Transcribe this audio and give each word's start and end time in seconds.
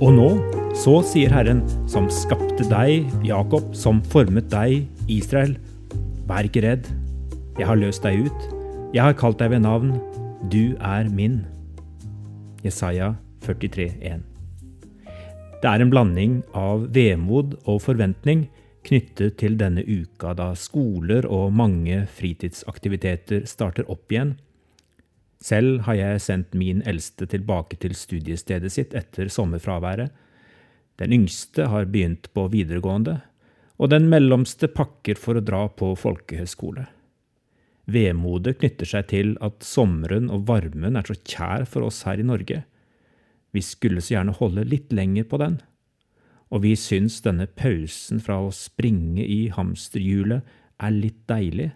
Og 0.00 0.14
nå, 0.16 0.28
så 0.80 0.94
sier 1.04 1.32
Herren, 1.34 1.60
som 1.90 2.06
skapte 2.10 2.64
deg, 2.70 3.10
Jakob, 3.26 3.74
som 3.76 4.00
formet 4.10 4.48
deg, 4.52 4.86
Israel, 5.12 5.52
vær 6.28 6.48
ikke 6.48 6.64
redd, 6.64 6.88
jeg 7.60 7.68
har 7.68 7.78
løst 7.78 8.06
deg 8.06 8.24
ut, 8.30 8.48
jeg 8.96 9.04
har 9.04 9.18
kalt 9.20 9.38
deg 9.42 9.52
ved 9.52 9.62
navn, 9.66 9.92
du 10.50 10.72
er 10.80 11.12
min. 11.12 11.42
Jesaja 12.64 13.12
43, 13.44 13.92
43,1 14.00 14.29
Det 15.60 15.68
er 15.68 15.82
en 15.84 15.92
blanding 15.92 16.40
av 16.56 16.86
vemod 16.94 17.58
og 17.68 17.82
forventning 17.84 18.46
knyttet 18.86 19.36
til 19.42 19.58
denne 19.60 19.84
uka, 19.84 20.32
da 20.32 20.54
skoler 20.56 21.26
og 21.28 21.52
mange 21.52 22.06
fritidsaktiviteter 22.16 23.44
starter 23.48 23.88
opp 23.92 24.08
igjen 24.12 24.38
selv 25.40 25.86
har 25.86 25.96
jeg 25.96 26.20
sendt 26.22 26.56
min 26.56 26.82
eldste 26.88 27.26
tilbake 27.30 27.78
til 27.80 27.96
studiestedet 27.96 28.72
sitt 28.72 28.94
etter 28.96 29.30
sommerfraværet. 29.32 30.12
Den 31.00 31.14
yngste 31.16 31.70
har 31.72 31.88
begynt 31.88 32.28
på 32.36 32.46
videregående, 32.52 33.22
og 33.80 33.88
den 33.88 34.10
mellomste 34.12 34.68
pakker 34.68 35.16
for 35.16 35.40
å 35.40 35.44
dra 35.44 35.64
på 35.72 35.94
folkehøyskole. 35.96 36.84
Vemodet 37.90 38.58
knytter 38.60 38.86
seg 38.86 39.08
til 39.10 39.32
at 39.42 39.64
sommeren 39.64 40.28
og 40.30 40.44
varmen 40.50 41.00
er 41.00 41.08
så 41.08 41.16
kjær 41.16 41.64
for 41.66 41.88
oss 41.88 42.02
her 42.04 42.20
i 42.20 42.26
Norge. 42.26 42.60
Vi 43.50 43.62
skulle 43.64 44.02
så 44.02 44.14
gjerne 44.14 44.36
holde 44.36 44.64
litt 44.68 44.92
lenger 44.94 45.26
på 45.30 45.40
den, 45.42 45.58
og 46.50 46.64
vi 46.64 46.74
syns 46.78 47.20
denne 47.22 47.46
pausen 47.46 48.22
fra 48.22 48.40
å 48.42 48.52
springe 48.54 49.22
i 49.22 49.48
hamsterhjulet 49.54 50.46
er 50.80 50.94
litt 50.94 51.22
deilig, 51.30 51.70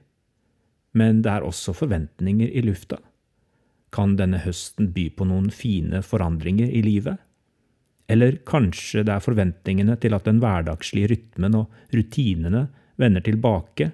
men 0.95 1.23
det 1.23 1.31
er 1.31 1.47
også 1.47 1.75
forventninger 1.75 2.51
i 2.51 2.63
lufta. 2.65 3.01
Kan 3.95 4.17
denne 4.19 4.41
høsten 4.43 4.91
by 4.95 5.09
på 5.15 5.27
noen 5.31 5.51
fine 5.55 6.03
forandringer 6.03 6.71
i 6.71 6.83
livet? 6.83 7.19
Eller 8.11 8.41
kanskje 8.47 9.05
det 9.07 9.15
er 9.15 9.25
forventningene 9.25 9.97
til 10.03 10.15
at 10.17 10.27
den 10.29 10.41
hverdagslige 10.43 11.13
rytmen 11.15 11.57
og 11.59 11.95
rutinene 11.95 12.67
vender 13.01 13.25
tilbake? 13.25 13.91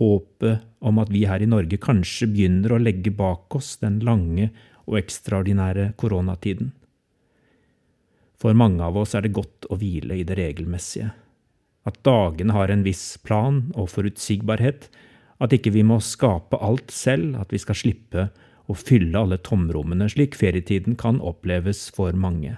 Håpet 0.00 0.64
om 0.80 1.00
at 1.02 1.12
vi 1.12 1.26
her 1.28 1.44
i 1.44 1.48
Norge 1.48 1.78
kanskje 1.80 2.30
begynner 2.32 2.74
å 2.74 2.80
legge 2.80 3.12
bak 3.14 3.52
oss 3.56 3.76
den 3.82 4.00
lange 4.04 4.48
og 4.88 4.98
ekstraordinære 5.02 5.92
koronatiden? 6.00 6.72
For 8.42 8.56
mange 8.58 8.82
av 8.82 8.96
oss 8.98 9.14
er 9.14 9.22
det 9.22 9.36
godt 9.36 9.68
å 9.70 9.78
hvile 9.78 10.16
i 10.18 10.26
det 10.26 10.34
regelmessige. 10.34 11.12
At 11.86 12.00
dagene 12.06 12.54
har 12.56 12.72
en 12.74 12.82
viss 12.82 13.04
plan 13.22 13.68
og 13.78 13.92
forutsigbarhet, 13.94 14.88
at 15.42 15.54
ikke 15.54 15.72
vi 15.74 15.84
må 15.86 16.00
skape 16.02 16.58
alt 16.62 16.90
selv, 16.94 17.36
at 17.38 17.54
vi 17.54 17.60
skal 17.62 17.78
slippe 17.78 18.26
å 18.70 18.74
fylle 18.78 19.18
alle 19.18 19.38
tomrommene, 19.42 20.08
slik 20.10 20.34
ferietiden 20.38 20.98
kan 20.98 21.20
oppleves 21.22 21.88
for 21.94 22.14
mange. 22.18 22.56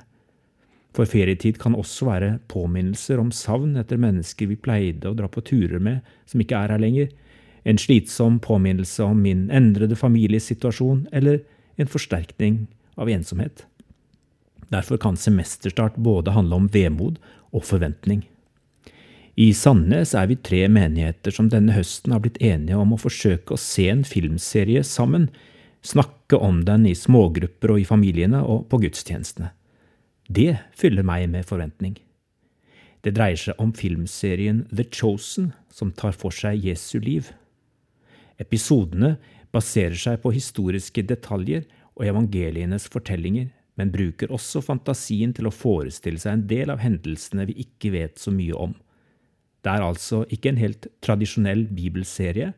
For 0.94 1.08
ferietid 1.10 1.58
kan 1.60 1.77
også 1.77 2.08
være 2.08 2.30
påminnelser 2.52 3.20
om 3.20 3.32
savn 3.34 3.74
etter 3.80 4.00
mennesker 4.00 4.48
vi 4.48 4.60
pleide 4.60 5.10
å 5.10 5.16
dra 5.18 5.28
på 5.28 5.42
turer 5.44 5.82
med, 5.82 6.00
som 6.28 6.40
ikke 6.40 6.60
er 6.60 6.77
her 6.77 6.80
lenger, 6.80 7.10
en 7.64 7.80
slitsom 7.80 8.38
påminnelse 8.44 9.05
om 9.05 9.20
min 9.24 9.48
endrede 9.52 9.96
familiesituasjon, 9.98 11.08
eller 11.12 11.42
en 11.80 11.90
forsterkning 11.90 12.66
av 13.00 13.10
ensomhet. 13.10 13.64
Derfor 14.75 14.98
kan 14.98 15.17
semesterstart 15.17 15.97
både 15.97 16.34
handle 16.34 16.58
om 16.58 16.70
vemod 16.75 17.20
og 17.55 17.62
forventning. 17.69 18.25
I 19.34 19.50
Sandnes 19.55 20.12
er 20.14 20.28
vi 20.30 20.39
tre 20.39 20.64
menigheter 20.70 21.34
som 21.34 21.48
denne 21.50 21.75
høsten 21.75 22.14
har 22.14 22.22
blitt 22.22 22.39
enige 22.42 22.79
om 22.79 22.95
å 22.95 23.01
forsøke 23.02 23.55
å 23.55 23.61
se 23.61 23.89
en 23.90 24.05
filmserie 24.07 24.84
sammen 24.86 25.29
snakke 25.84 26.39
om 26.39 26.63
den 26.64 26.86
i 26.86 26.95
smågrupper 26.96 27.74
og 27.74 27.83
i 27.83 27.89
familiene 27.89 28.40
og 28.46 28.68
på 28.70 28.80
gudstjenestene. 28.86 29.51
Det 30.30 30.55
fyller 30.79 31.05
meg 31.05 31.27
med 31.33 31.46
forventning. 31.48 31.98
Det 33.05 33.13
dreier 33.18 33.36
seg 33.36 33.58
om 33.61 33.74
filmserien 33.77 34.63
The 34.73 34.86
Chosen, 34.89 35.52
som 35.68 35.92
tar 35.92 36.14
for 36.17 36.33
seg 36.33 36.63
Jesu 36.64 36.96
liv. 37.02 37.29
Episodene 38.40 39.17
baserer 39.52 39.98
seg 39.98 40.23
på 40.23 40.33
historiske 40.34 41.05
detaljer 41.05 41.67
og 41.95 42.07
evangelienes 42.08 42.89
fortellinger, 42.90 43.51
men 43.79 43.92
bruker 43.95 44.33
også 44.35 44.62
fantasien 44.62 45.33
til 45.35 45.48
å 45.48 45.55
forestille 45.55 46.20
seg 46.23 46.36
en 46.36 46.46
del 46.51 46.73
av 46.74 46.83
hendelsene 46.83 47.46
vi 47.51 47.58
ikke 47.64 47.92
vet 47.95 48.20
så 48.23 48.33
mye 48.35 48.55
om. 48.55 48.74
Det 49.64 49.73
er 49.73 49.85
altså 49.85 50.23
ikke 50.33 50.52
en 50.52 50.61
helt 50.61 50.89
tradisjonell 51.05 51.64
bibelserie, 51.73 52.52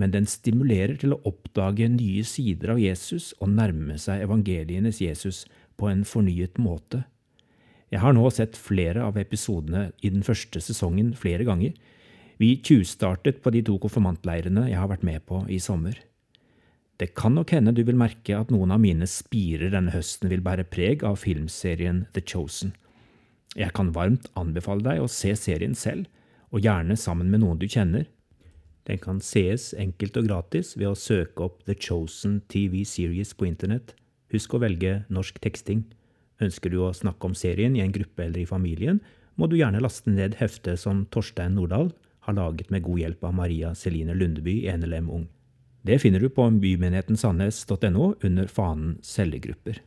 men 0.00 0.12
den 0.14 0.26
stimulerer 0.28 0.96
til 1.00 1.14
å 1.14 1.20
oppdage 1.28 1.88
nye 1.92 2.24
sider 2.24 2.74
av 2.74 2.80
Jesus 2.80 3.32
og 3.40 3.52
nærme 3.52 3.98
seg 4.00 4.24
evangelienes 4.24 5.00
Jesus 5.02 5.44
på 5.80 5.90
en 5.90 6.04
fornyet 6.08 6.60
måte. 6.60 7.02
Jeg 7.90 8.04
har 8.04 8.14
nå 8.14 8.28
sett 8.32 8.58
flere 8.60 9.02
av 9.02 9.18
episodene 9.18 9.88
i 10.00 10.12
den 10.12 10.22
første 10.22 10.62
sesongen 10.62 11.10
flere 11.18 11.44
ganger. 11.48 11.74
Vi 12.40 12.54
tjuvstartet 12.64 13.42
på 13.42 13.52
de 13.52 13.64
to 13.66 13.74
konfirmantleirene 13.82 14.68
jeg 14.70 14.78
har 14.78 14.88
vært 14.92 15.04
med 15.04 15.26
på 15.26 15.42
i 15.50 15.58
sommer. 15.60 15.98
Det 17.00 17.14
kan 17.16 17.32
nok 17.32 17.54
hende 17.54 17.72
du 17.72 17.80
vil 17.88 17.96
merke 17.96 18.36
at 18.36 18.50
noen 18.52 18.74
av 18.74 18.80
mine 18.82 19.06
spirer 19.08 19.72
denne 19.72 19.94
høsten 19.94 20.28
vil 20.28 20.42
bære 20.44 20.66
preg 20.68 21.00
av 21.08 21.16
filmserien 21.22 22.02
The 22.12 22.20
Chosen. 22.20 22.74
Jeg 23.56 23.72
kan 23.74 23.94
varmt 23.96 24.28
anbefale 24.38 24.84
deg 24.84 25.00
å 25.00 25.08
se 25.08 25.32
serien 25.38 25.72
selv, 25.74 26.04
og 26.52 26.60
gjerne 26.66 26.98
sammen 27.00 27.30
med 27.32 27.40
noen 27.40 27.56
du 27.56 27.64
kjenner. 27.70 28.04
Den 28.84 29.00
kan 29.00 29.22
sees 29.24 29.70
enkelt 29.80 30.18
og 30.20 30.28
gratis 30.28 30.74
ved 30.76 30.90
å 30.90 30.98
søke 30.98 31.46
opp 31.46 31.64
The 31.64 31.78
Chosen 31.78 32.42
TV 32.52 32.84
Series 32.84 33.32
på 33.32 33.48
internett. 33.48 33.94
Husk 34.34 34.52
å 34.54 34.60
velge 34.60 35.00
norsk 35.08 35.40
teksting. 35.40 35.86
Ønsker 36.42 36.68
du 36.68 36.82
å 36.84 36.92
snakke 36.96 37.30
om 37.30 37.36
serien 37.38 37.80
i 37.80 37.84
en 37.84 37.96
gruppe 37.96 38.26
eller 38.26 38.44
i 38.44 38.48
familien, 38.48 39.00
må 39.40 39.48
du 39.48 39.56
gjerne 39.56 39.80
laste 39.80 40.12
ned 40.12 40.36
heftet 40.36 40.82
som 40.84 41.06
Torstein 41.08 41.56
Nordahl 41.56 41.94
har 42.28 42.36
laget 42.36 42.68
med 42.68 42.84
god 42.84 43.06
hjelp 43.06 43.24
av 43.24 43.38
Maria 43.40 43.72
Celine 43.72 44.12
Lundeby 44.12 44.66
i 44.66 44.74
NLM 44.76 45.08
Ung. 45.08 45.30
Det 45.86 45.98
finner 46.02 46.20
du 46.20 46.28
på 46.28 46.44
bymenighetensandnes.no 46.60 48.14
under 48.26 48.50
fanen 48.52 48.98
cellegrupper. 49.02 49.80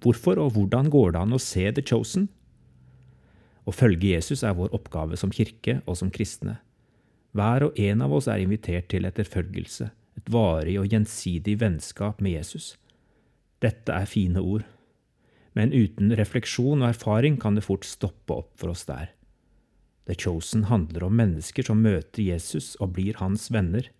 Hvorfor 0.00 0.38
og 0.40 0.54
hvordan 0.54 0.88
går 0.92 1.12
det 1.12 1.20
an 1.20 1.34
å 1.36 1.42
se 1.42 1.66
The 1.74 1.84
Chosen? 1.84 2.28
Å 3.68 3.74
følge 3.74 4.14
Jesus 4.14 4.44
er 4.46 4.56
vår 4.56 4.72
oppgave 4.76 5.18
som 5.20 5.32
kirke 5.34 5.80
og 5.84 5.98
som 6.00 6.12
kristne. 6.14 6.56
Hver 7.36 7.66
og 7.66 7.78
en 7.78 8.02
av 8.06 8.14
oss 8.16 8.30
er 8.30 8.40
invitert 8.40 8.88
til 8.88 9.04
etterfølgelse, 9.04 9.90
et 10.16 10.32
varig 10.32 10.78
og 10.80 10.88
gjensidig 10.88 11.58
vennskap 11.60 12.22
med 12.24 12.38
Jesus. 12.38 12.72
Dette 13.60 13.92
er 13.92 14.08
fine 14.08 14.40
ord, 14.40 14.64
men 15.58 15.74
uten 15.74 16.14
refleksjon 16.16 16.80
og 16.80 16.92
erfaring 16.94 17.36
kan 17.42 17.58
det 17.58 17.66
fort 17.66 17.84
stoppe 17.84 18.40
opp 18.40 18.54
for 18.56 18.72
oss 18.72 18.86
der. 18.88 19.10
The 20.08 20.16
Chosen 20.16 20.64
handler 20.70 21.04
om 21.04 21.18
mennesker 21.18 21.66
som 21.66 21.82
møter 21.84 22.22
Jesus 22.24 22.72
og 22.80 22.94
blir 22.96 23.18
hans 23.20 23.50
venner. 23.52 23.90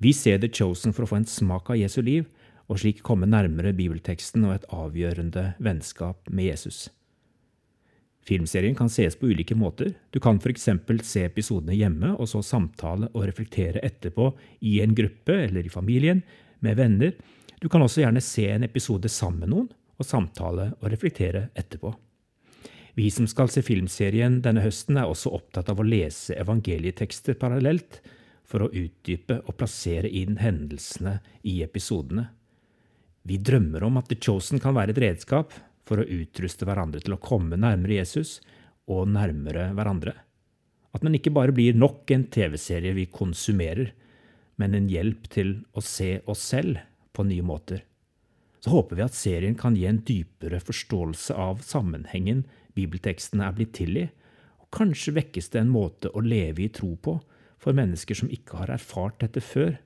Vi 0.00 0.12
ser 0.16 0.38
The 0.40 0.48
Chosen 0.48 0.94
for 0.96 1.04
å 1.04 1.10
få 1.10 1.18
en 1.20 1.28
smak 1.28 1.68
av 1.68 1.76
Jesu 1.76 2.00
liv, 2.00 2.28
og 2.70 2.78
slik 2.80 3.02
komme 3.04 3.28
nærmere 3.28 3.74
bibelteksten 3.76 4.46
og 4.46 4.54
et 4.54 4.66
avgjørende 4.72 5.50
vennskap 5.60 6.30
med 6.30 6.46
Jesus. 6.48 6.86
Filmserien 8.24 8.76
kan 8.78 8.88
sees 8.92 9.16
på 9.18 9.28
ulike 9.28 9.56
måter. 9.58 9.94
Du 10.12 10.20
kan 10.22 10.38
f.eks. 10.40 10.68
se 11.04 11.24
episodene 11.26 11.76
hjemme, 11.76 12.14
og 12.16 12.28
så 12.30 12.40
samtale 12.44 13.10
og 13.12 13.26
reflektere 13.28 13.82
etterpå 13.84 14.30
i 14.68 14.78
en 14.84 14.94
gruppe 14.96 15.36
eller 15.48 15.66
i 15.66 15.72
familien, 15.72 16.22
med 16.60 16.76
venner. 16.76 17.12
Du 17.60 17.68
kan 17.68 17.82
også 17.82 18.04
gjerne 18.04 18.22
se 18.24 18.46
en 18.48 18.64
episode 18.64 19.08
sammen 19.08 19.44
med 19.44 19.52
noen, 19.52 19.68
og 20.00 20.06
samtale 20.06 20.70
og 20.78 20.88
reflektere 20.92 21.48
etterpå. 21.58 21.92
Vi 22.96 23.10
som 23.12 23.28
skal 23.28 23.52
se 23.52 23.62
filmserien 23.64 24.40
denne 24.44 24.64
høsten, 24.64 24.96
er 24.96 25.08
også 25.08 25.32
opptatt 25.36 25.68
av 25.72 25.80
å 25.80 25.86
lese 25.86 26.36
evangelietekster 26.40 27.36
parallelt, 27.40 28.00
for 28.50 28.66
å 28.66 28.72
utdype 28.74 29.40
og 29.46 29.56
plassere 29.60 30.10
inn 30.10 30.40
hendelsene 30.42 31.20
i 31.46 31.60
episodene. 31.62 32.26
Vi 33.22 33.38
drømmer 33.38 33.84
om 33.86 34.00
at 34.00 34.08
The 34.10 34.18
Chosen 34.18 34.62
kan 34.62 34.74
være 34.74 34.94
et 34.94 35.02
redskap 35.04 35.54
for 35.86 36.00
å 36.00 36.08
utruste 36.08 36.66
hverandre 36.66 37.02
til 37.04 37.14
å 37.14 37.22
komme 37.22 37.58
nærmere 37.60 38.00
Jesus 38.00 38.38
og 38.90 39.06
nærmere 39.12 39.68
hverandre. 39.76 40.16
At 40.90 41.04
den 41.06 41.14
ikke 41.14 41.34
bare 41.34 41.54
blir 41.54 41.76
nok 41.78 42.10
en 42.10 42.26
TV-serie 42.32 42.96
vi 42.96 43.06
konsumerer, 43.12 43.92
men 44.58 44.74
en 44.74 44.88
hjelp 44.90 45.28
til 45.30 45.60
å 45.78 45.84
se 45.84 46.18
oss 46.28 46.42
selv 46.50 46.80
på 47.14 47.24
nye 47.28 47.44
måter. 47.46 47.84
Så 48.60 48.74
håper 48.74 48.98
vi 48.98 49.04
at 49.06 49.16
serien 49.16 49.54
kan 49.56 49.76
gi 49.78 49.86
en 49.88 50.02
dypere 50.04 50.58
forståelse 50.60 51.36
av 51.38 51.62
sammenhengen 51.64 52.42
bibeltekstene 52.76 53.46
er 53.46 53.54
blitt 53.56 53.72
til 53.78 54.02
i, 54.02 54.08
og 54.60 54.68
kanskje 54.74 55.14
vekkes 55.16 55.52
det 55.54 55.62
en 55.62 55.72
måte 55.72 56.10
å 56.12 56.22
leve 56.24 56.66
i 56.66 56.72
tro 56.74 56.92
på 57.00 57.16
for 57.60 57.76
mennesker 57.76 58.16
som 58.16 58.30
ikke 58.32 58.62
har 58.62 58.72
erfart 58.72 59.20
dette 59.22 59.42
før, 59.44 59.76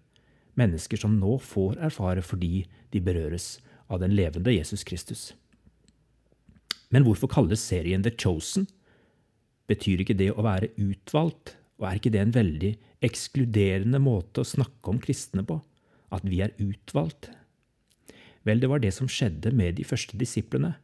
mennesker 0.59 1.01
som 1.01 1.17
nå 1.19 1.39
får 1.43 1.81
erfare 1.83 2.23
fordi 2.23 2.65
de 2.95 3.03
berøres 3.03 3.59
av 3.91 4.01
den 4.03 4.15
levende 4.15 4.55
Jesus 4.55 4.87
Kristus. 4.87 5.33
Men 6.95 7.07
hvorfor 7.07 7.31
kalles 7.31 7.63
serien 7.65 8.05
The 8.05 8.13
Chosen? 8.15 8.69
Betyr 9.67 10.05
ikke 10.05 10.17
det 10.19 10.31
å 10.35 10.45
være 10.47 10.71
utvalgt, 10.79 11.57
og 11.81 11.89
er 11.89 11.99
ikke 11.99 12.13
det 12.15 12.21
en 12.23 12.35
veldig 12.37 12.75
ekskluderende 13.05 13.99
måte 14.03 14.45
å 14.45 14.49
snakke 14.49 14.93
om 14.93 15.01
kristne 15.03 15.43
på? 15.47 15.59
At 16.15 16.23
vi 16.29 16.39
er 16.45 16.55
utvalgt? 16.63 17.33
Vel, 18.45 18.61
det 18.61 18.71
var 18.71 18.83
det 18.85 18.93
som 18.95 19.09
skjedde 19.11 19.51
med 19.57 19.81
de 19.81 19.87
første 19.89 20.19
disiplene. 20.21 20.75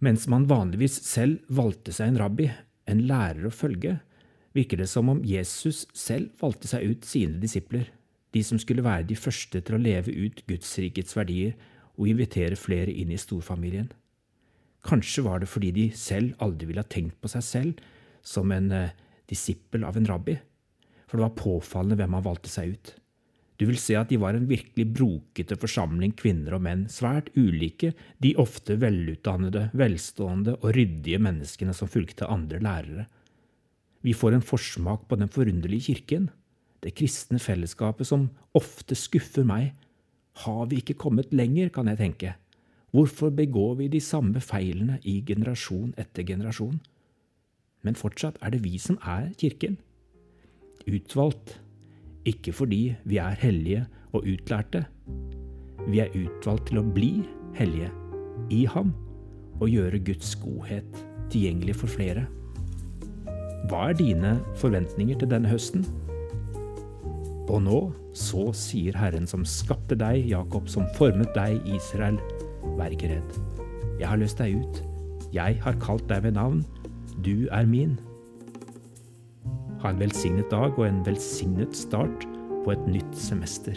Mens 0.00 0.24
man 0.32 0.46
vanligvis 0.48 1.02
selv 1.04 1.42
valgte 1.52 1.92
seg 1.92 2.12
en 2.12 2.20
rabbi, 2.22 2.46
en 2.88 3.02
lærer 3.10 3.50
å 3.50 3.52
følge, 3.52 3.98
virker 4.56 4.80
det 4.80 4.88
som 4.90 5.08
om 5.12 5.22
Jesus 5.26 5.84
selv 5.96 6.32
valgte 6.40 6.70
seg 6.70 6.86
ut 6.90 7.06
sine 7.06 7.40
disipler, 7.42 7.88
de 8.34 8.42
som 8.46 8.58
skulle 8.62 8.84
være 8.86 9.08
de 9.10 9.18
første 9.18 9.62
til 9.62 9.76
å 9.76 9.82
leve 9.82 10.14
ut 10.14 10.42
Gudsrikets 10.48 11.16
verdier 11.18 11.56
og 11.96 12.08
invitere 12.10 12.58
flere 12.58 12.92
inn 12.94 13.12
i 13.12 13.18
storfamilien. 13.20 13.90
Kanskje 14.86 15.24
var 15.26 15.42
det 15.42 15.50
fordi 15.50 15.72
de 15.76 15.88
selv 15.96 16.38
aldri 16.40 16.70
ville 16.70 16.82
ha 16.82 16.88
tenkt 16.88 17.18
på 17.20 17.30
seg 17.30 17.44
selv 17.44 17.82
som 18.24 18.50
en 18.54 18.70
eh, 18.72 18.94
disippel 19.28 19.84
av 19.84 19.98
en 19.98 20.08
rabbi, 20.08 20.38
for 21.06 21.18
det 21.18 21.26
var 21.26 21.38
påfallende 21.38 21.98
hvem 22.00 22.16
han 22.16 22.26
valgte 22.26 22.52
seg 22.52 22.74
ut. 22.74 22.94
Du 23.60 23.66
vil 23.68 23.76
se 23.76 23.92
at 23.98 24.08
de 24.08 24.16
var 24.16 24.32
en 24.32 24.46
virkelig 24.48 24.86
brokete 24.96 25.58
forsamling 25.60 26.14
kvinner 26.16 26.54
og 26.56 26.62
menn, 26.64 26.86
svært 26.88 27.28
ulike 27.36 27.92
de 28.24 28.32
ofte 28.40 28.78
velutdannede, 28.80 29.66
velstående 29.76 30.54
og 30.62 30.70
ryddige 30.78 31.20
menneskene 31.20 31.74
som 31.76 31.90
fulgte 31.92 32.30
andre 32.30 32.62
lærere. 32.64 33.04
Vi 34.00 34.14
får 34.16 34.36
en 34.36 34.44
forsmak 34.44 35.08
på 35.08 35.18
den 35.20 35.28
forunderlige 35.28 35.92
kirken, 35.92 36.30
det 36.80 36.94
kristne 36.96 37.38
fellesskapet 37.38 38.08
som 38.08 38.30
ofte 38.56 38.96
skuffer 38.96 39.44
meg. 39.44 39.74
Har 40.44 40.70
vi 40.70 40.80
ikke 40.80 40.96
kommet 40.96 41.34
lenger, 41.36 41.68
kan 41.68 41.90
jeg 41.90 42.00
tenke. 42.00 42.34
Hvorfor 42.90 43.30
begår 43.30 43.76
vi 43.82 43.90
de 43.92 44.00
samme 44.00 44.40
feilene 44.40 44.98
i 45.04 45.20
generasjon 45.26 45.92
etter 46.00 46.24
generasjon? 46.26 46.80
Men 47.84 47.96
fortsatt 47.96 48.40
er 48.42 48.54
det 48.54 48.64
vi 48.64 48.78
som 48.80 48.98
er 49.04 49.30
kirken. 49.38 49.76
Utvalgt 50.88 51.58
ikke 52.28 52.52
fordi 52.56 52.96
vi 53.04 53.20
er 53.20 53.36
hellige 53.40 53.84
og 54.12 54.24
utlærte. 54.24 54.86
Vi 55.86 56.00
er 56.00 56.12
utvalgt 56.16 56.70
til 56.70 56.80
å 56.80 56.88
bli 56.96 57.12
hellige 57.56 57.92
i 58.50 58.64
ham 58.68 58.92
og 59.60 59.68
gjøre 59.68 60.02
Guds 60.04 60.34
godhet 60.40 61.04
tilgjengelig 61.30 61.76
for 61.82 61.92
flere. 61.92 62.26
Hva 63.68 63.90
er 63.90 63.98
dine 63.98 64.36
forventninger 64.60 65.18
til 65.20 65.30
denne 65.30 65.50
høsten? 65.50 65.84
Og 67.50 67.58
nå, 67.64 67.80
så 68.14 68.50
sier 68.56 68.96
Herren 68.96 69.26
som 69.28 69.44
skapte 69.44 69.98
deg, 69.98 70.22
Jakob, 70.30 70.70
som 70.70 70.86
formet 70.96 71.32
deg, 71.36 71.58
Israel, 71.74 72.20
vær 72.78 72.94
ikke 72.94 73.10
redd. 73.10 73.36
Jeg 74.00 74.08
har 74.08 74.20
løst 74.22 74.40
deg 74.40 74.62
ut. 74.62 74.80
Jeg 75.34 75.58
har 75.62 75.76
kalt 75.82 76.06
deg 76.10 76.24
ved 76.24 76.38
navn. 76.38 76.62
Du 77.26 77.50
er 77.52 77.68
min. 77.68 77.98
Ha 79.82 79.92
en 79.92 80.00
velsignet 80.00 80.48
dag 80.52 80.78
og 80.78 80.86
en 80.86 81.04
velsignet 81.06 81.76
start 81.76 82.26
på 82.64 82.74
et 82.74 82.90
nytt 82.90 83.16
semester. 83.18 83.76